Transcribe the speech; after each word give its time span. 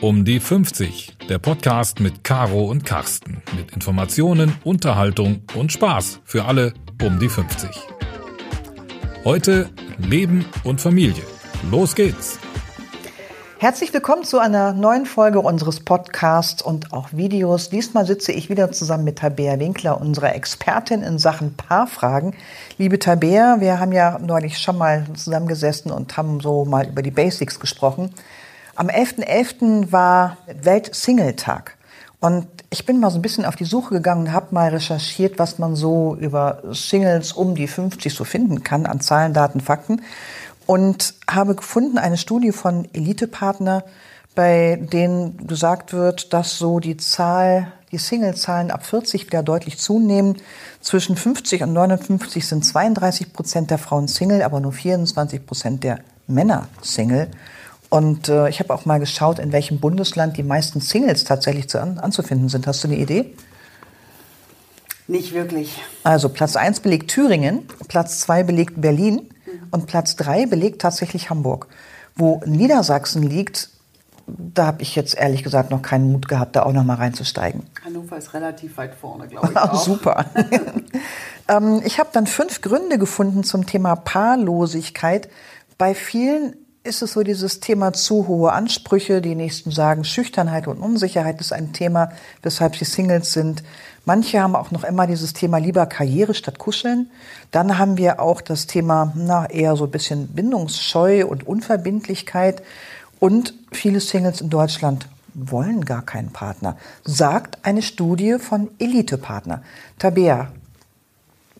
Um 0.00 0.24
die 0.24 0.38
50, 0.38 1.16
der 1.28 1.40
Podcast 1.40 1.98
mit 1.98 2.22
Caro 2.22 2.66
und 2.66 2.84
Carsten. 2.84 3.42
Mit 3.56 3.72
Informationen, 3.72 4.54
Unterhaltung 4.62 5.42
und 5.56 5.72
Spaß 5.72 6.20
für 6.24 6.44
alle 6.44 6.72
um 7.02 7.18
die 7.18 7.28
50. 7.28 7.68
Heute 9.24 9.68
Leben 9.98 10.44
und 10.62 10.80
Familie. 10.80 11.24
Los 11.72 11.96
geht's! 11.96 12.38
Herzlich 13.58 13.92
willkommen 13.92 14.22
zu 14.22 14.38
einer 14.38 14.72
neuen 14.72 15.04
Folge 15.04 15.40
unseres 15.40 15.80
Podcasts 15.80 16.62
und 16.62 16.92
auch 16.92 17.08
Videos. 17.10 17.68
Diesmal 17.68 18.06
sitze 18.06 18.30
ich 18.30 18.48
wieder 18.48 18.70
zusammen 18.70 19.02
mit 19.02 19.18
Tabea 19.18 19.58
Winkler, 19.58 20.00
unserer 20.00 20.32
Expertin 20.32 21.02
in 21.02 21.18
Sachen 21.18 21.56
Paarfragen. 21.56 22.36
Liebe 22.78 23.00
Tabea, 23.00 23.56
wir 23.58 23.80
haben 23.80 23.90
ja 23.90 24.20
neulich 24.20 24.58
schon 24.58 24.78
mal 24.78 25.06
zusammengesessen 25.14 25.90
und 25.90 26.16
haben 26.16 26.38
so 26.38 26.64
mal 26.64 26.86
über 26.86 27.02
die 27.02 27.10
Basics 27.10 27.58
gesprochen. 27.58 28.14
Am 28.78 28.86
11.11. 28.86 29.24
.11. 29.24 29.90
war 29.92 30.36
Welt-Single-Tag. 30.46 31.76
Und 32.20 32.46
ich 32.70 32.86
bin 32.86 33.00
mal 33.00 33.10
so 33.10 33.18
ein 33.18 33.22
bisschen 33.22 33.44
auf 33.44 33.56
die 33.56 33.64
Suche 33.64 33.94
gegangen 33.94 34.28
und 34.28 34.32
habe 34.32 34.54
mal 34.54 34.68
recherchiert, 34.68 35.40
was 35.40 35.58
man 35.58 35.74
so 35.74 36.14
über 36.14 36.62
Singles 36.70 37.32
um 37.32 37.56
die 37.56 37.66
50 37.66 38.14
so 38.14 38.22
finden 38.22 38.62
kann 38.62 38.86
an 38.86 39.00
Zahlen, 39.00 39.34
Daten, 39.34 39.60
Fakten. 39.60 40.02
Und 40.64 41.14
habe 41.28 41.56
gefunden 41.56 41.98
eine 41.98 42.16
Studie 42.16 42.52
von 42.52 42.86
Elite-Partner, 42.92 43.82
bei 44.36 44.78
denen 44.80 45.48
gesagt 45.48 45.92
wird, 45.92 46.32
dass 46.32 46.56
so 46.56 46.78
die 46.78 46.98
Zahl, 46.98 47.72
die 47.90 47.98
Single-Zahlen 47.98 48.70
ab 48.70 48.86
40 48.86 49.26
wieder 49.26 49.42
deutlich 49.42 49.78
zunehmen. 49.78 50.36
Zwischen 50.80 51.16
50 51.16 51.64
und 51.64 51.72
59 51.72 52.46
sind 52.46 52.64
32 52.64 53.32
Prozent 53.32 53.72
der 53.72 53.78
Frauen 53.78 54.06
Single, 54.06 54.42
aber 54.42 54.60
nur 54.60 54.72
24 54.72 55.44
Prozent 55.44 55.82
der 55.82 55.98
Männer 56.28 56.68
Single. 56.80 57.28
Und 57.90 58.28
äh, 58.28 58.48
ich 58.48 58.60
habe 58.60 58.74
auch 58.74 58.84
mal 58.84 58.98
geschaut, 58.98 59.38
in 59.38 59.52
welchem 59.52 59.80
Bundesland 59.80 60.36
die 60.36 60.42
meisten 60.42 60.80
Singles 60.80 61.24
tatsächlich 61.24 61.68
zu, 61.68 61.80
an, 61.80 61.98
anzufinden 61.98 62.48
sind. 62.48 62.66
Hast 62.66 62.84
du 62.84 62.88
eine 62.88 62.98
Idee? 62.98 63.34
Nicht 65.06 65.32
wirklich. 65.32 65.82
Also 66.04 66.28
Platz 66.28 66.54
1 66.54 66.80
belegt 66.80 67.10
Thüringen, 67.10 67.66
Platz 67.88 68.20
2 68.20 68.42
belegt 68.42 68.80
Berlin 68.80 69.30
mhm. 69.46 69.68
und 69.70 69.86
Platz 69.86 70.16
3 70.16 70.46
belegt 70.46 70.82
tatsächlich 70.82 71.30
Hamburg. 71.30 71.68
Wo 72.14 72.42
Niedersachsen 72.44 73.22
liegt, 73.22 73.70
da 74.26 74.66
habe 74.66 74.82
ich 74.82 74.94
jetzt 74.94 75.16
ehrlich 75.16 75.42
gesagt 75.42 75.70
noch 75.70 75.80
keinen 75.80 76.12
Mut 76.12 76.28
gehabt, 76.28 76.56
da 76.56 76.64
auch 76.64 76.72
noch 76.72 76.84
mal 76.84 76.96
reinzusteigen. 76.96 77.62
Hannover 77.82 78.18
ist 78.18 78.34
relativ 78.34 78.76
weit 78.76 78.94
vorne, 78.94 79.26
glaube 79.28 79.48
ich. 79.50 79.56
Auch. 79.56 79.82
Super. 79.82 80.26
ähm, 81.48 81.80
ich 81.84 81.98
habe 81.98 82.10
dann 82.12 82.26
fünf 82.26 82.60
Gründe 82.60 82.98
gefunden 82.98 83.44
zum 83.44 83.64
Thema 83.64 83.96
Paarlosigkeit. 83.96 85.30
Bei 85.78 85.94
vielen 85.94 86.54
ist 86.88 87.02
es 87.02 87.12
so 87.12 87.22
dieses 87.22 87.60
Thema 87.60 87.92
zu 87.92 88.26
hohe 88.26 88.50
Ansprüche. 88.52 89.20
Die 89.20 89.34
nächsten 89.34 89.70
sagen, 89.70 90.04
Schüchternheit 90.04 90.66
und 90.66 90.78
Unsicherheit 90.78 91.38
ist 91.40 91.52
ein 91.52 91.74
Thema, 91.74 92.10
weshalb 92.42 92.76
sie 92.76 92.86
Singles 92.86 93.34
sind. 93.34 93.62
Manche 94.06 94.40
haben 94.40 94.56
auch 94.56 94.70
noch 94.70 94.84
immer 94.84 95.06
dieses 95.06 95.34
Thema 95.34 95.58
lieber 95.58 95.84
Karriere 95.84 96.32
statt 96.32 96.58
Kuscheln. 96.58 97.10
Dann 97.50 97.78
haben 97.78 97.98
wir 97.98 98.20
auch 98.20 98.40
das 98.40 98.66
Thema, 98.66 99.12
na, 99.14 99.50
eher 99.50 99.76
so 99.76 99.84
ein 99.84 99.90
bisschen 99.90 100.28
Bindungsscheu 100.28 101.26
und 101.26 101.46
Unverbindlichkeit. 101.46 102.62
Und 103.20 103.52
viele 103.70 104.00
Singles 104.00 104.40
in 104.40 104.48
Deutschland 104.48 105.08
wollen 105.34 105.84
gar 105.84 106.02
keinen 106.02 106.32
Partner, 106.32 106.78
sagt 107.04 107.58
eine 107.66 107.82
Studie 107.82 108.38
von 108.38 108.70
Elite-Partner. 108.78 109.62
Tabea, 109.98 110.48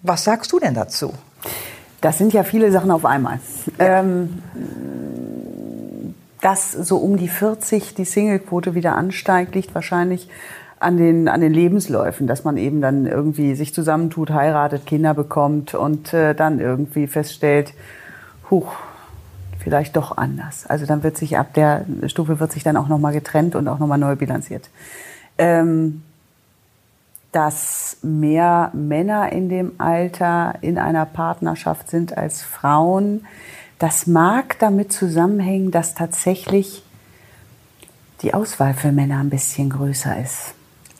was 0.00 0.24
sagst 0.24 0.52
du 0.52 0.58
denn 0.58 0.74
dazu? 0.74 1.12
Das 2.00 2.18
sind 2.18 2.32
ja 2.32 2.44
viele 2.44 2.70
Sachen 2.70 2.90
auf 2.90 3.04
einmal. 3.04 3.40
Ja. 3.78 4.00
Ähm, 4.00 4.42
dass 6.40 6.72
so 6.72 6.98
um 6.98 7.16
die 7.16 7.28
40 7.28 7.94
die 7.94 8.04
Singlequote 8.04 8.74
wieder 8.74 8.96
ansteigt, 8.96 9.54
liegt 9.54 9.74
wahrscheinlich 9.74 10.28
an 10.80 10.96
den, 10.96 11.28
an 11.28 11.40
den 11.40 11.52
Lebensläufen, 11.52 12.26
dass 12.26 12.44
man 12.44 12.56
eben 12.56 12.80
dann 12.80 13.06
irgendwie 13.06 13.54
sich 13.54 13.74
zusammentut, 13.74 14.30
heiratet, 14.30 14.86
Kinder 14.86 15.14
bekommt 15.14 15.74
und 15.74 16.14
äh, 16.14 16.34
dann 16.34 16.60
irgendwie 16.60 17.08
feststellt, 17.08 17.74
huch, 18.50 18.72
vielleicht 19.58 19.96
doch 19.96 20.16
anders. 20.16 20.66
Also 20.66 20.86
dann 20.86 21.02
wird 21.02 21.16
sich 21.16 21.36
ab 21.36 21.52
der 21.54 21.84
Stufe 22.06 22.38
wird 22.38 22.52
sich 22.52 22.62
dann 22.62 22.76
auch 22.76 22.88
nochmal 22.88 23.12
getrennt 23.12 23.56
und 23.56 23.66
auch 23.66 23.80
nochmal 23.80 23.98
neu 23.98 24.14
bilanziert. 24.14 24.70
Ähm, 25.36 26.02
dass 27.32 27.98
mehr 28.02 28.70
Männer 28.72 29.32
in 29.32 29.48
dem 29.48 29.72
Alter 29.78 30.54
in 30.60 30.78
einer 30.78 31.06
Partnerschaft 31.06 31.90
sind 31.90 32.16
als 32.16 32.42
Frauen, 32.42 33.26
das 33.78 34.06
mag 34.06 34.58
damit 34.58 34.92
zusammenhängen, 34.92 35.70
dass 35.70 35.94
tatsächlich 35.94 36.82
die 38.22 38.34
Auswahl 38.34 38.74
für 38.74 38.92
Männer 38.92 39.18
ein 39.18 39.30
bisschen 39.30 39.70
größer 39.70 40.20
ist. 40.20 40.54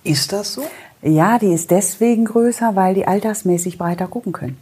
Ist 0.05 0.33
das 0.33 0.55
so? 0.55 0.63
Ja, 1.03 1.39
die 1.39 1.53
ist 1.53 1.71
deswegen 1.71 2.25
größer, 2.25 2.77
weil 2.77 2.95
die 2.95 3.07
altersmäßig 3.07 3.79
breiter 3.79 4.07
gucken 4.07 4.33
können. 4.33 4.59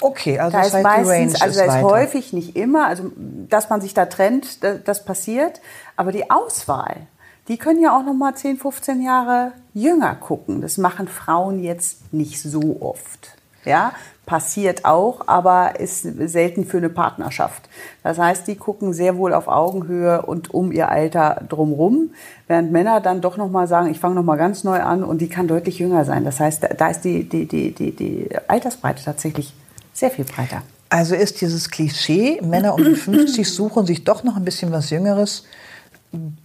Okay, 0.00 0.38
also 0.38 0.56
da 0.56 0.64
ist 0.64 0.82
meistens, 0.82 1.40
also 1.40 1.58
da 1.58 1.64
ist 1.64 1.72
weiter. 1.72 1.86
häufig 1.86 2.32
nicht 2.32 2.56
immer, 2.56 2.86
also 2.86 3.10
dass 3.16 3.70
man 3.70 3.80
sich 3.80 3.94
da 3.94 4.06
trennt, 4.06 4.62
das, 4.62 4.82
das 4.84 5.04
passiert, 5.04 5.60
aber 5.96 6.12
die 6.12 6.30
Auswahl, 6.30 7.06
die 7.48 7.58
können 7.58 7.82
ja 7.82 7.96
auch 7.96 8.04
noch 8.04 8.14
mal 8.14 8.34
10, 8.34 8.58
15 8.58 9.02
Jahre 9.02 9.52
jünger 9.74 10.14
gucken. 10.14 10.60
Das 10.60 10.78
machen 10.78 11.08
Frauen 11.08 11.62
jetzt 11.62 12.12
nicht 12.12 12.40
so 12.40 12.78
oft. 12.80 13.36
Ja, 13.64 13.92
passiert 14.26 14.84
auch, 14.84 15.26
aber 15.26 15.80
ist 15.80 16.02
selten 16.02 16.66
für 16.66 16.78
eine 16.78 16.90
Partnerschaft. 16.90 17.68
Das 18.02 18.18
heißt, 18.18 18.46
die 18.46 18.56
gucken 18.56 18.92
sehr 18.92 19.16
wohl 19.16 19.32
auf 19.32 19.48
Augenhöhe 19.48 20.22
und 20.22 20.52
um 20.52 20.72
ihr 20.72 20.90
Alter 20.90 21.42
drumrum, 21.48 22.10
während 22.46 22.72
Männer 22.72 23.00
dann 23.00 23.20
doch 23.20 23.36
noch 23.36 23.50
mal 23.50 23.66
sagen, 23.66 23.90
ich 23.90 23.98
fange 23.98 24.16
noch 24.16 24.22
mal 24.22 24.36
ganz 24.36 24.64
neu 24.64 24.80
an 24.80 25.02
und 25.02 25.20
die 25.20 25.28
kann 25.28 25.48
deutlich 25.48 25.78
jünger 25.78 26.04
sein. 26.04 26.24
Das 26.24 26.40
heißt, 26.40 26.66
da 26.76 26.88
ist 26.88 27.02
die, 27.02 27.28
die, 27.28 27.46
die, 27.46 27.72
die, 27.72 27.92
die 27.92 28.28
Altersbreite 28.48 29.02
tatsächlich 29.04 29.54
sehr 29.92 30.10
viel 30.10 30.24
breiter. 30.24 30.62
Also 30.90 31.14
ist 31.14 31.40
dieses 31.40 31.70
Klischee, 31.70 32.40
Männer 32.42 32.74
um 32.74 32.84
die 32.84 32.94
50 32.94 33.50
suchen 33.50 33.86
sich 33.86 34.04
doch 34.04 34.24
noch 34.24 34.36
ein 34.36 34.44
bisschen 34.44 34.72
was 34.72 34.90
Jüngeres, 34.90 35.44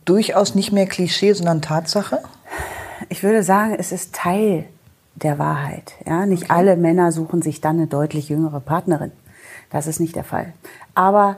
durchaus 0.06 0.56
nicht 0.56 0.72
mehr 0.72 0.86
Klischee, 0.86 1.34
sondern 1.34 1.62
Tatsache? 1.62 2.20
Ich 3.10 3.24
würde 3.24 3.44
sagen, 3.44 3.76
es 3.78 3.92
ist 3.92 4.14
Teil 4.14 4.66
der 5.16 5.40
Wahrheit. 5.40 5.94
Ja, 6.06 6.26
nicht 6.26 6.46
okay. 6.46 6.54
alle 6.54 6.76
Männer 6.76 7.12
suchen 7.12 7.42
sich 7.42 7.62
dann 7.62 7.78
eine 7.78 7.88
deutlich 7.88 8.30
jüngere 8.30 8.60
Partnerin. 8.60 9.12
Das 9.70 9.88
ist 9.88 10.00
nicht 10.00 10.16
der 10.16 10.24
Fall. 10.24 10.54
Aber 10.96 11.38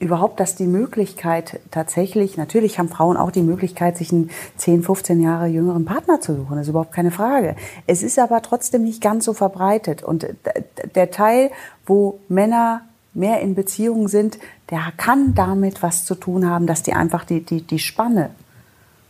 überhaupt, 0.00 0.40
dass 0.40 0.56
die 0.56 0.66
Möglichkeit 0.66 1.60
tatsächlich, 1.70 2.36
natürlich 2.38 2.78
haben 2.78 2.88
Frauen 2.88 3.18
auch 3.18 3.30
die 3.30 3.42
Möglichkeit, 3.42 3.98
sich 3.98 4.12
einen 4.12 4.30
10, 4.56 4.82
15 4.82 5.20
Jahre 5.20 5.46
jüngeren 5.46 5.84
Partner 5.84 6.20
zu 6.20 6.34
suchen. 6.34 6.56
Das 6.56 6.62
ist 6.62 6.70
überhaupt 6.70 6.92
keine 6.92 7.10
Frage. 7.10 7.54
Es 7.86 8.02
ist 8.02 8.18
aber 8.18 8.40
trotzdem 8.40 8.82
nicht 8.82 9.02
ganz 9.02 9.26
so 9.26 9.34
verbreitet. 9.34 10.02
Und 10.02 10.26
der 10.94 11.10
Teil, 11.10 11.50
wo 11.84 12.18
Männer 12.28 12.82
mehr 13.12 13.40
in 13.40 13.54
Beziehungen 13.54 14.08
sind, 14.08 14.38
der 14.70 14.92
kann 14.96 15.34
damit 15.34 15.82
was 15.82 16.04
zu 16.04 16.14
tun 16.14 16.48
haben, 16.48 16.66
dass 16.66 16.82
die 16.82 16.92
einfach 16.92 17.24
die, 17.24 17.44
die, 17.44 17.62
die 17.62 17.78
Spanne, 17.78 18.30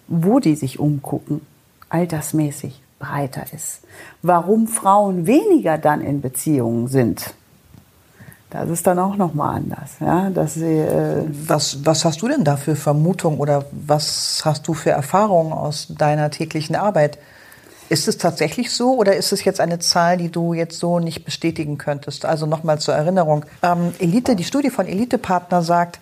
wo 0.08 0.40
die 0.40 0.56
sich 0.56 0.78
umgucken, 0.78 1.40
altersmäßig 1.88 2.80
breiter 2.98 3.44
ist. 3.52 3.80
Warum 4.22 4.68
Frauen 4.68 5.26
weniger 5.26 5.78
dann 5.78 6.00
in 6.00 6.20
Beziehungen 6.20 6.88
sind, 6.88 7.34
das 8.50 8.68
ist 8.68 8.86
dann 8.86 8.98
auch 8.98 9.16
noch 9.16 9.32
mal 9.32 9.54
anders. 9.54 9.92
Ja, 10.00 10.28
dass 10.28 10.54
sie, 10.54 10.78
äh 10.78 11.24
was, 11.46 11.86
was 11.86 12.04
hast 12.04 12.20
du 12.20 12.28
denn 12.28 12.42
da 12.42 12.56
für 12.56 12.74
Vermutungen 12.74 13.38
oder 13.38 13.64
was 13.70 14.42
hast 14.44 14.66
du 14.66 14.74
für 14.74 14.90
Erfahrungen 14.90 15.52
aus 15.52 15.86
deiner 15.96 16.30
täglichen 16.30 16.74
Arbeit? 16.74 17.18
Ist 17.90 18.06
es 18.06 18.18
tatsächlich 18.18 18.70
so 18.70 18.94
oder 18.94 19.16
ist 19.16 19.32
es 19.32 19.42
jetzt 19.44 19.58
eine 19.58 19.80
Zahl, 19.80 20.16
die 20.16 20.30
du 20.30 20.54
jetzt 20.54 20.78
so 20.78 21.00
nicht 21.00 21.24
bestätigen 21.24 21.76
könntest? 21.76 22.24
Also 22.24 22.46
nochmal 22.46 22.78
zur 22.78 22.94
Erinnerung. 22.94 23.44
Ähm, 23.64 23.92
Elite, 23.98 24.36
die 24.36 24.44
Studie 24.44 24.70
von 24.70 24.86
Elite-Partner 24.86 25.62
sagt, 25.62 25.98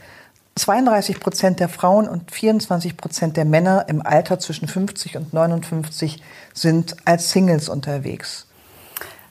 32 0.56 1.18
Prozent 1.18 1.60
der 1.60 1.70
Frauen 1.70 2.06
und 2.06 2.30
24 2.30 2.98
Prozent 2.98 3.38
der 3.38 3.46
Männer 3.46 3.86
im 3.88 4.04
Alter 4.04 4.38
zwischen 4.38 4.68
50 4.68 5.16
und 5.16 5.32
59 5.32 6.22
sind 6.52 6.94
als 7.06 7.30
Singles 7.30 7.70
unterwegs. 7.70 8.46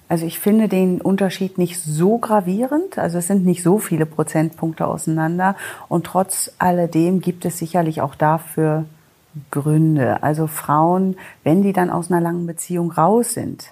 Also 0.10 0.26
ich 0.26 0.40
finde 0.40 0.68
den 0.68 1.00
Unterschied 1.00 1.60
nicht 1.60 1.80
so 1.80 2.18
gravierend. 2.18 2.98
Also 2.98 3.20
es 3.20 3.28
sind 3.28 3.46
nicht 3.46 3.62
so 3.62 3.78
viele 3.78 4.08
Prozentpunkte 4.08 4.88
auseinander. 4.88 5.56
Und 5.90 6.08
trotz 6.08 6.52
alledem 6.58 7.22
gibt 7.22 7.46
es 7.46 7.60
sicherlich 7.60 8.02
auch 8.02 8.16
dafür 8.16 8.86
Gründe. 9.52 10.24
Also 10.24 10.48
Frauen, 10.48 11.16
wenn 11.44 11.62
die 11.62 11.74
dann 11.74 11.90
aus 11.90 12.12
einer 12.12 12.22
langen 12.22 12.48
Beziehung 12.48 12.92
raus 12.92 13.34
sind 13.34 13.72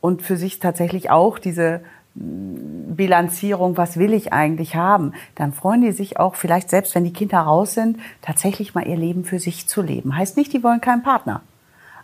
und 0.00 0.22
für 0.22 0.36
sich 0.36 0.58
tatsächlich 0.58 1.10
auch 1.10 1.38
diese 1.38 1.80
Bilanzierung, 2.14 3.76
was 3.76 3.96
will 3.96 4.12
ich 4.12 4.32
eigentlich 4.32 4.76
haben, 4.76 5.14
dann 5.34 5.52
freuen 5.52 5.80
die 5.80 5.92
sich 5.92 6.18
auch 6.18 6.34
vielleicht 6.34 6.68
selbst, 6.68 6.94
wenn 6.94 7.04
die 7.04 7.12
Kinder 7.12 7.38
raus 7.38 7.74
sind, 7.74 7.98
tatsächlich 8.20 8.74
mal 8.74 8.86
ihr 8.86 8.96
Leben 8.96 9.24
für 9.24 9.38
sich 9.38 9.66
zu 9.66 9.80
leben. 9.80 10.14
Heißt 10.16 10.36
nicht, 10.36 10.52
die 10.52 10.62
wollen 10.62 10.82
keinen 10.82 11.02
Partner. 11.02 11.40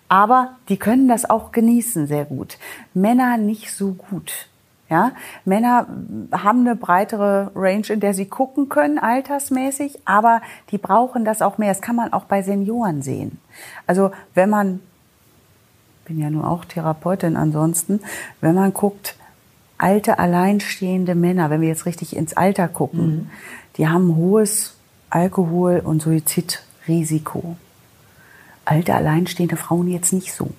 Aber 0.08 0.56
die 0.70 0.79
können 0.79 1.08
das 1.08 1.29
auch 1.29 1.52
genießen 1.52 2.06
sehr 2.06 2.25
gut. 2.25 2.56
Männer 2.94 3.37
nicht 3.37 3.70
so 3.70 3.93
gut. 3.93 4.49
Ja, 4.90 5.12
Männer 5.44 5.87
haben 6.32 6.61
eine 6.61 6.75
breitere 6.75 7.50
Range, 7.55 7.87
in 7.88 8.00
der 8.00 8.14
sie 8.14 8.25
gucken 8.25 8.70
können, 8.70 8.99
altersmäßig, 8.99 9.99
aber 10.06 10.40
die 10.70 10.79
brauchen 10.79 11.26
das 11.26 11.43
auch 11.43 11.58
mehr. 11.58 11.69
Das 11.69 11.82
kann 11.82 11.94
man 11.94 12.14
auch 12.14 12.25
bei 12.25 12.43
Senioren 12.43 13.02
sehen. 13.02 13.38
Also 13.87 14.12
wenn 14.32 14.49
man, 14.49 14.81
bin 16.06 16.19
ja 16.19 16.31
nun 16.31 16.43
auch 16.43 16.64
Therapeutin 16.64 17.37
ansonsten, 17.37 18.00
wenn 18.40 18.55
man 18.55 18.73
guckt, 18.73 19.17
alte, 19.76 20.19
alleinstehende 20.19 21.14
Männer, 21.14 21.50
wenn 21.50 21.61
wir 21.61 21.69
jetzt 21.69 21.85
richtig 21.85 22.17
ins 22.17 22.35
Alter 22.35 22.67
gucken, 22.67 23.06
mhm. 23.06 23.31
die 23.76 23.88
haben 23.88 24.17
hohes 24.17 24.75
Alkohol- 25.11 25.82
und 25.85 26.00
Suizidrisiko. 26.00 27.56
Alte, 28.64 28.94
alleinstehende 28.94 29.56
Frauen 29.56 29.88
jetzt 29.88 30.14
nicht 30.14 30.32
so. 30.32 30.50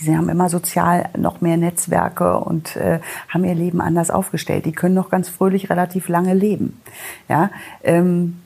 Die 0.00 0.16
haben 0.16 0.28
immer 0.28 0.48
sozial 0.48 1.08
noch 1.16 1.40
mehr 1.40 1.56
Netzwerke 1.56 2.38
und 2.38 2.76
äh, 2.76 3.00
haben 3.28 3.44
ihr 3.44 3.54
Leben 3.54 3.80
anders 3.80 4.10
aufgestellt. 4.10 4.66
Die 4.66 4.72
können 4.72 4.94
noch 4.94 5.08
ganz 5.08 5.28
fröhlich 5.28 5.70
relativ 5.70 6.08
lange 6.08 6.34
leben. 6.34 6.80
Ja, 7.28 7.50
ähm, 7.82 8.42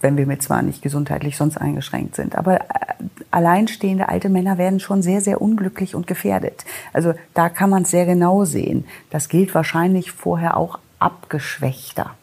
wenn 0.00 0.16
wir 0.16 0.26
mit 0.26 0.42
zwar 0.42 0.62
nicht 0.62 0.82
gesundheitlich 0.82 1.36
sonst 1.36 1.58
eingeschränkt 1.58 2.16
sind. 2.16 2.36
Aber 2.36 2.60
äh, 2.60 2.64
alleinstehende 3.30 4.08
alte 4.08 4.28
Männer 4.28 4.58
werden 4.58 4.80
schon 4.80 5.02
sehr, 5.02 5.20
sehr 5.20 5.40
unglücklich 5.40 5.94
und 5.94 6.06
gefährdet. 6.06 6.64
Also 6.92 7.14
da 7.34 7.48
kann 7.48 7.70
man 7.70 7.82
es 7.82 7.90
sehr 7.90 8.06
genau 8.06 8.44
sehen. 8.44 8.84
Das 9.10 9.28
gilt 9.28 9.54
wahrscheinlich 9.54 10.12
vorher 10.12 10.56
auch 10.56 10.78
abgeschwächter. 10.98 12.14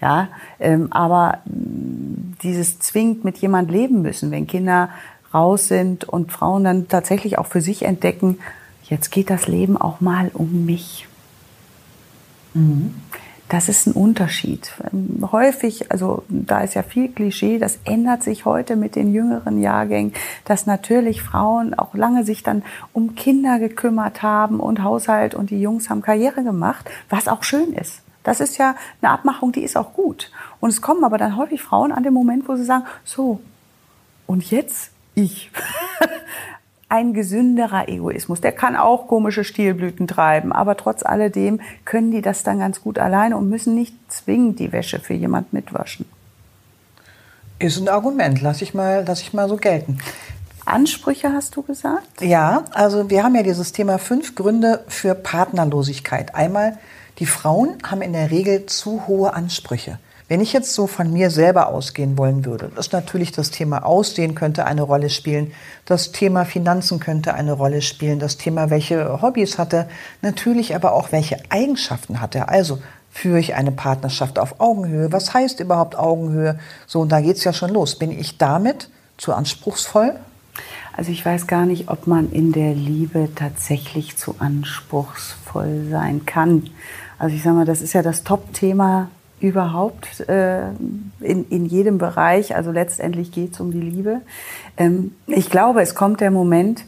Ja, 0.00 0.28
ähm, 0.60 0.92
aber 0.92 1.40
dieses 1.44 2.78
zwingend 2.78 3.24
mit 3.24 3.38
jemand 3.38 3.68
leben 3.68 4.00
müssen, 4.02 4.30
wenn 4.30 4.46
Kinder 4.46 4.90
raus 5.32 5.68
sind 5.68 6.04
und 6.04 6.32
Frauen 6.32 6.64
dann 6.64 6.88
tatsächlich 6.88 7.38
auch 7.38 7.46
für 7.46 7.60
sich 7.60 7.84
entdecken, 7.84 8.38
jetzt 8.84 9.10
geht 9.10 9.30
das 9.30 9.46
Leben 9.46 9.76
auch 9.76 10.00
mal 10.00 10.30
um 10.32 10.64
mich. 10.64 11.06
Mhm. 12.54 12.94
Das 13.48 13.70
ist 13.70 13.86
ein 13.86 13.92
Unterschied. 13.92 14.72
Häufig, 15.32 15.90
also 15.90 16.22
da 16.28 16.60
ist 16.60 16.74
ja 16.74 16.82
viel 16.82 17.08
Klischee, 17.08 17.58
das 17.58 17.78
ändert 17.84 18.22
sich 18.22 18.44
heute 18.44 18.76
mit 18.76 18.94
den 18.94 19.14
jüngeren 19.14 19.58
Jahrgängen, 19.58 20.12
dass 20.44 20.66
natürlich 20.66 21.22
Frauen 21.22 21.72
auch 21.72 21.94
lange 21.94 22.24
sich 22.24 22.42
dann 22.42 22.62
um 22.92 23.14
Kinder 23.14 23.58
gekümmert 23.58 24.22
haben 24.22 24.60
und 24.60 24.82
Haushalt 24.82 25.34
und 25.34 25.48
die 25.48 25.62
Jungs 25.62 25.88
haben 25.88 26.02
Karriere 26.02 26.44
gemacht, 26.44 26.90
was 27.08 27.26
auch 27.26 27.42
schön 27.42 27.72
ist. 27.72 28.02
Das 28.22 28.40
ist 28.40 28.58
ja 28.58 28.76
eine 29.00 29.12
Abmachung, 29.12 29.52
die 29.52 29.62
ist 29.62 29.78
auch 29.78 29.94
gut. 29.94 30.30
Und 30.60 30.68
es 30.68 30.82
kommen 30.82 31.02
aber 31.02 31.16
dann 31.16 31.38
häufig 31.38 31.62
Frauen 31.62 31.92
an 31.92 32.02
dem 32.02 32.12
Moment, 32.12 32.46
wo 32.48 32.56
sie 32.56 32.64
sagen, 32.64 32.84
so, 33.02 33.40
und 34.26 34.50
jetzt 34.50 34.90
ich. 35.18 35.50
Ein 36.88 37.12
gesünderer 37.12 37.88
Egoismus. 37.88 38.40
Der 38.40 38.52
kann 38.52 38.74
auch 38.74 39.08
komische 39.08 39.44
Stilblüten 39.44 40.06
treiben, 40.06 40.52
aber 40.52 40.76
trotz 40.76 41.02
alledem 41.02 41.60
können 41.84 42.10
die 42.10 42.22
das 42.22 42.44
dann 42.44 42.60
ganz 42.60 42.80
gut 42.80 42.98
alleine 42.98 43.36
und 43.36 43.50
müssen 43.50 43.74
nicht 43.74 43.94
zwingend 44.08 44.58
die 44.58 44.72
Wäsche 44.72 44.98
für 44.98 45.12
jemand 45.12 45.52
mitwaschen. 45.52 46.06
Ist 47.58 47.78
ein 47.78 47.88
Argument, 47.88 48.40
lass 48.40 48.62
ich 48.62 48.72
mal, 48.72 49.04
lass 49.06 49.20
ich 49.20 49.34
mal 49.34 49.48
so 49.48 49.56
gelten. 49.56 49.98
Ansprüche 50.64 51.32
hast 51.32 51.56
du 51.56 51.62
gesagt? 51.62 52.20
Ja, 52.20 52.64
also 52.72 53.10
wir 53.10 53.24
haben 53.24 53.34
ja 53.34 53.42
dieses 53.42 53.72
Thema 53.72 53.98
fünf 53.98 54.34
Gründe 54.34 54.84
für 54.86 55.14
Partnerlosigkeit. 55.14 56.34
Einmal, 56.34 56.78
die 57.18 57.26
Frauen 57.26 57.78
haben 57.84 58.02
in 58.02 58.12
der 58.12 58.30
Regel 58.30 58.66
zu 58.66 59.06
hohe 59.06 59.34
Ansprüche. 59.34 59.98
Wenn 60.28 60.42
ich 60.42 60.52
jetzt 60.52 60.74
so 60.74 60.86
von 60.86 61.10
mir 61.10 61.30
selber 61.30 61.68
ausgehen 61.68 62.18
wollen 62.18 62.44
würde, 62.44 62.70
ist 62.78 62.92
natürlich 62.92 63.32
das 63.32 63.50
Thema 63.50 63.86
Aussehen 63.86 64.34
könnte 64.34 64.66
eine 64.66 64.82
Rolle 64.82 65.08
spielen, 65.08 65.52
das 65.86 66.12
Thema 66.12 66.44
Finanzen 66.44 67.00
könnte 67.00 67.32
eine 67.32 67.52
Rolle 67.52 67.80
spielen, 67.80 68.18
das 68.18 68.36
Thema, 68.36 68.68
welche 68.68 69.22
Hobbys 69.22 69.56
hat 69.56 69.72
er, 69.72 69.88
natürlich 70.20 70.74
aber 70.74 70.92
auch, 70.92 71.12
welche 71.12 71.38
Eigenschaften 71.48 72.20
hat 72.20 72.34
er. 72.34 72.50
Also 72.50 72.78
führe 73.10 73.38
ich 73.38 73.54
eine 73.54 73.72
Partnerschaft 73.72 74.38
auf 74.38 74.60
Augenhöhe? 74.60 75.10
Was 75.12 75.32
heißt 75.32 75.60
überhaupt 75.60 75.96
Augenhöhe? 75.96 76.58
So, 76.86 77.00
und 77.00 77.10
da 77.10 77.22
geht's 77.22 77.44
ja 77.44 77.54
schon 77.54 77.70
los. 77.70 77.98
Bin 77.98 78.10
ich 78.10 78.36
damit 78.36 78.90
zu 79.16 79.32
anspruchsvoll? 79.32 80.14
Also 80.94 81.10
ich 81.10 81.24
weiß 81.24 81.46
gar 81.46 81.64
nicht, 81.64 81.88
ob 81.88 82.06
man 82.06 82.30
in 82.32 82.52
der 82.52 82.74
Liebe 82.74 83.30
tatsächlich 83.34 84.18
zu 84.18 84.34
anspruchsvoll 84.40 85.86
sein 85.90 86.26
kann. 86.26 86.68
Also 87.18 87.34
ich 87.34 87.42
sage 87.42 87.56
mal, 87.56 87.64
das 87.64 87.80
ist 87.80 87.94
ja 87.94 88.02
das 88.02 88.24
Top-Thema 88.24 89.08
überhaupt 89.40 90.28
äh, 90.28 90.68
in, 91.20 91.46
in 91.48 91.66
jedem 91.66 91.98
Bereich. 91.98 92.56
Also 92.56 92.70
letztendlich 92.70 93.32
geht 93.32 93.54
es 93.54 93.60
um 93.60 93.70
die 93.70 93.80
Liebe. 93.80 94.20
Ähm, 94.76 95.12
ich 95.26 95.50
glaube, 95.50 95.80
es 95.82 95.94
kommt 95.94 96.20
der 96.20 96.30
Moment, 96.30 96.84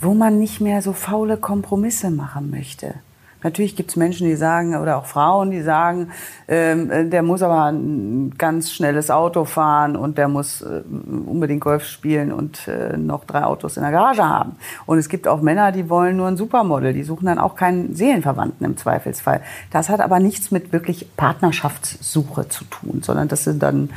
wo 0.00 0.14
man 0.14 0.38
nicht 0.38 0.60
mehr 0.60 0.82
so 0.82 0.92
faule 0.92 1.36
Kompromisse 1.36 2.10
machen 2.10 2.50
möchte. 2.50 2.94
Natürlich 3.42 3.76
gibt 3.76 3.90
es 3.90 3.96
Menschen, 3.96 4.26
die 4.26 4.34
sagen, 4.34 4.76
oder 4.76 4.98
auch 4.98 5.06
Frauen, 5.06 5.50
die 5.50 5.62
sagen, 5.62 6.10
ähm, 6.48 6.90
äh, 6.90 7.04
der 7.08 7.22
muss 7.22 7.42
aber 7.42 7.66
ein 7.66 8.34
ganz 8.36 8.72
schnelles 8.72 9.10
Auto 9.10 9.44
fahren 9.44 9.96
und 9.96 10.18
der 10.18 10.28
muss 10.28 10.62
äh, 10.62 10.82
unbedingt 11.26 11.60
Golf 11.60 11.84
spielen 11.84 12.32
und 12.32 12.66
äh, 12.66 12.96
noch 12.96 13.24
drei 13.24 13.44
Autos 13.44 13.76
in 13.76 13.82
der 13.82 13.92
Garage 13.92 14.28
haben. 14.28 14.56
Und 14.86 14.98
es 14.98 15.08
gibt 15.08 15.28
auch 15.28 15.40
Männer, 15.40 15.70
die 15.70 15.88
wollen 15.88 16.16
nur 16.16 16.26
ein 16.26 16.36
Supermodel, 16.36 16.92
die 16.92 17.04
suchen 17.04 17.26
dann 17.26 17.38
auch 17.38 17.54
keinen 17.54 17.94
Seelenverwandten 17.94 18.66
im 18.66 18.76
Zweifelsfall. 18.76 19.40
Das 19.70 19.88
hat 19.88 20.00
aber 20.00 20.18
nichts 20.18 20.50
mit 20.50 20.72
wirklich 20.72 21.16
Partnerschaftssuche 21.16 22.48
zu 22.48 22.64
tun, 22.64 23.02
sondern 23.02 23.28
das 23.28 23.44
sind 23.44 23.62
dann 23.62 23.90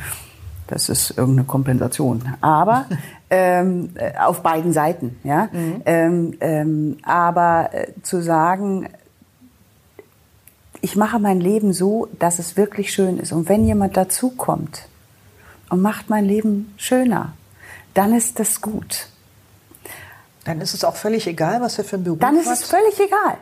das 0.72 0.88
ist 0.88 1.18
irgendeine 1.18 1.46
Kompensation. 1.46 2.24
Aber 2.40 2.86
ähm, 3.30 3.90
äh, 3.96 4.18
auf 4.18 4.42
beiden 4.42 4.72
Seiten, 4.72 5.20
ja. 5.24 5.50
Mhm. 5.52 5.82
Ähm, 5.86 6.34
ähm, 6.40 6.98
aber 7.04 7.70
äh, 7.74 7.88
zu 8.04 8.22
sagen, 8.22 8.88
ich 10.82 10.96
mache 10.96 11.20
mein 11.20 11.40
Leben 11.40 11.74
so, 11.74 12.10
dass 12.20 12.40
es 12.40 12.58
wirklich 12.58 12.92
schön 12.92 13.20
ist. 13.20 13.32
Und 13.32 13.48
wenn 13.50 13.66
jemand 13.66 13.96
dazukommt 13.96 14.88
und 15.70 15.82
macht 15.82 16.10
mein 16.10 16.26
Leben 16.26 16.74
schöner, 16.78 17.34
dann 17.94 18.14
ist 18.14 18.40
das 18.40 18.62
gut. 18.62 19.08
Dann 20.44 20.60
ist 20.60 20.74
es 20.74 20.84
auch 20.84 20.96
völlig 20.96 21.28
egal, 21.28 21.62
was 21.62 21.78
er 21.78 21.84
für 21.84 21.98
ein 21.98 22.04
Beruf 22.04 22.20
hat. 22.20 22.24
Dann 22.24 22.38
ist 22.38 22.48
es 22.48 22.64
völlig 22.64 23.00
egal. 23.00 23.38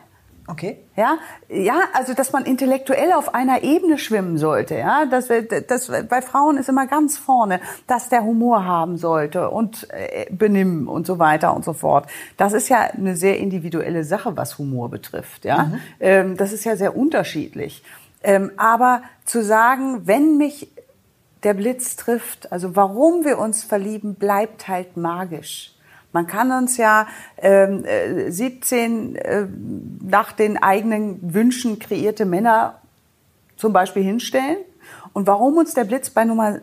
Okay. 0.49 0.79
Ja, 0.95 1.19
ja, 1.47 1.81
also 1.93 2.13
dass 2.15 2.31
man 2.31 2.43
intellektuell 2.45 3.13
auf 3.13 3.35
einer 3.35 3.61
Ebene 3.61 3.99
schwimmen 3.99 4.39
sollte. 4.39 4.75
Ja, 4.75 5.05
das, 5.05 5.27
das 5.67 5.91
bei 6.09 6.21
Frauen 6.23 6.57
ist 6.57 6.69
immer 6.69 6.87
ganz 6.87 7.19
vorne, 7.19 7.61
dass 7.85 8.09
der 8.09 8.23
Humor 8.23 8.65
haben 8.65 8.97
sollte 8.97 9.51
und 9.51 9.87
äh, 9.91 10.25
Benimm 10.31 10.87
und 10.87 11.05
so 11.05 11.19
weiter 11.19 11.55
und 11.55 11.63
so 11.63 11.73
fort. 11.73 12.07
Das 12.35 12.53
ist 12.53 12.67
ja 12.67 12.79
eine 12.79 13.15
sehr 13.15 13.37
individuelle 13.37 14.03
Sache, 14.03 14.35
was 14.37 14.57
Humor 14.57 14.89
betrifft. 14.89 15.45
Ja, 15.45 15.65
mhm. 15.65 15.79
ähm, 15.99 16.37
das 16.37 16.51
ist 16.51 16.63
ja 16.63 16.75
sehr 16.75 16.97
unterschiedlich. 16.97 17.83
Ähm, 18.23 18.51
aber 18.57 19.03
zu 19.25 19.43
sagen, 19.43 20.07
wenn 20.07 20.37
mich 20.37 20.71
der 21.43 21.53
Blitz 21.53 21.95
trifft, 21.95 22.51
also 22.51 22.75
warum 22.75 23.23
wir 23.23 23.37
uns 23.37 23.63
verlieben, 23.63 24.15
bleibt 24.15 24.67
halt 24.67 24.97
magisch. 24.97 25.75
Man 26.11 26.27
kann 26.27 26.51
uns 26.51 26.77
ja 26.77 27.07
ähm, 27.37 27.85
17 28.27 29.15
äh, 29.15 29.47
nach 30.01 30.31
den 30.31 30.61
eigenen 30.61 31.33
Wünschen 31.33 31.79
kreierte 31.79 32.25
Männer 32.25 32.81
zum 33.57 33.73
Beispiel 33.73 34.03
hinstellen. 34.03 34.57
Und 35.13 35.27
warum 35.27 35.57
uns 35.57 35.73
der 35.73 35.83
Blitz 35.83 36.09
bei 36.09 36.25
Nummer 36.25 36.59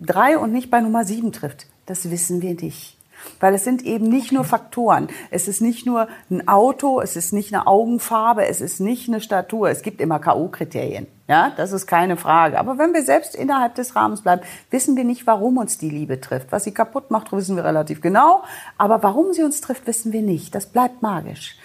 drei 0.00 0.38
und 0.38 0.52
nicht 0.52 0.70
bei 0.70 0.80
Nummer 0.80 1.04
sieben 1.04 1.32
trifft, 1.32 1.66
das 1.86 2.10
wissen 2.10 2.42
wir 2.42 2.54
nicht. 2.54 2.97
Weil 3.40 3.54
es 3.54 3.64
sind 3.64 3.82
eben 3.82 4.08
nicht 4.08 4.32
nur 4.32 4.44
Faktoren. 4.44 5.08
Es 5.30 5.48
ist 5.48 5.60
nicht 5.60 5.86
nur 5.86 6.08
ein 6.30 6.48
Auto, 6.48 7.00
es 7.00 7.16
ist 7.16 7.32
nicht 7.32 7.52
eine 7.52 7.66
Augenfarbe, 7.66 8.46
es 8.46 8.60
ist 8.60 8.80
nicht 8.80 9.08
eine 9.08 9.20
Statur. 9.20 9.68
Es 9.70 9.82
gibt 9.82 10.00
immer 10.00 10.18
K.O.-Kriterien. 10.18 11.06
Ja, 11.28 11.52
das 11.56 11.72
ist 11.72 11.86
keine 11.86 12.16
Frage. 12.16 12.58
Aber 12.58 12.78
wenn 12.78 12.94
wir 12.94 13.02
selbst 13.02 13.34
innerhalb 13.34 13.74
des 13.74 13.94
Rahmens 13.94 14.22
bleiben, 14.22 14.42
wissen 14.70 14.96
wir 14.96 15.04
nicht, 15.04 15.26
warum 15.26 15.58
uns 15.58 15.76
die 15.76 15.90
Liebe 15.90 16.20
trifft. 16.20 16.50
Was 16.52 16.64
sie 16.64 16.72
kaputt 16.72 17.10
macht, 17.10 17.30
wissen 17.32 17.54
wir 17.54 17.64
relativ 17.64 18.00
genau. 18.00 18.42
Aber 18.78 19.02
warum 19.02 19.34
sie 19.34 19.42
uns 19.42 19.60
trifft, 19.60 19.86
wissen 19.86 20.12
wir 20.12 20.22
nicht. 20.22 20.54
Das 20.54 20.66
bleibt 20.66 21.02
magisch. 21.02 21.56